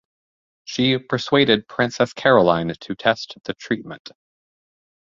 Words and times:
She 0.65 0.97
persuaded 0.97 1.67
Princess 1.67 2.11
Caroline 2.11 2.73
to 2.73 2.95
test 2.95 3.35
the 3.43 3.53
treatment. 3.53 4.09